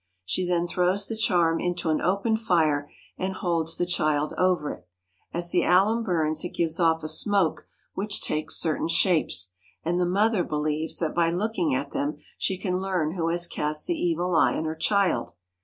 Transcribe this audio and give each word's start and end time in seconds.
She 0.25 0.47
then 0.47 0.65
throws 0.65 1.05
the 1.05 1.15
charm 1.15 1.59
into 1.59 1.91
an 1.91 2.01
open 2.01 2.35
fire 2.35 2.89
and 3.19 3.33
holds 3.35 3.77
the 3.77 3.85
child 3.85 4.33
over 4.35 4.71
it. 4.71 4.87
As 5.31 5.51
the 5.51 5.61
alum 5.63 6.01
burns 6.01 6.43
it 6.43 6.55
gives 6.55 6.79
off 6.79 7.03
a 7.03 7.07
smoke 7.07 7.67
which 7.93 8.19
takes 8.19 8.55
certain 8.59 8.87
shapes, 8.87 9.51
and 9.83 9.99
the 9.99 10.07
mother 10.09 10.43
believes 10.43 10.97
that 10.97 11.13
by 11.13 11.29
looking 11.29 11.75
at 11.75 11.91
them 11.91 12.17
she 12.35 12.57
can 12.57 12.77
learn 12.81 13.11
who 13.11 13.27
has 13.29 13.45
cast 13.45 13.85
the 13.85 13.93
evil 13.95 14.35
eye 14.35 14.55
on 14.57 14.65
her 14.65 14.73
child. 14.75 15.35